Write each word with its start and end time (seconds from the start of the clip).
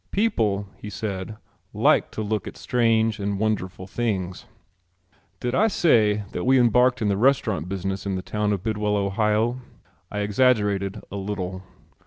People, 0.09 0.67
he 0.77 0.89
said, 0.89 1.37
liked 1.75 2.11
to 2.13 2.23
look 2.23 2.47
at 2.47 2.57
strange 2.57 3.19
and 3.19 3.37
wonderful 3.37 3.85
things. 3.85 4.45
Did 5.39 5.53
I 5.53 5.67
say 5.67 6.23
that 6.31 6.43
we 6.43 6.57
embarked 6.57 7.03
in 7.03 7.07
the 7.07 7.15
restaurant 7.17 7.69
business 7.69 8.07
in 8.07 8.15
the 8.15 8.23
town 8.23 8.51
of 8.51 8.63
Bidwell, 8.63 8.95
Ohio? 8.97 9.61
I 10.09 10.21
exaggerated 10.21 11.03
a 11.11 11.17
little. 11.17 11.61